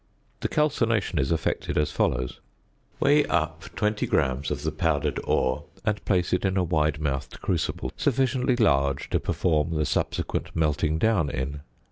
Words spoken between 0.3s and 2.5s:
The calcination is effected as follows: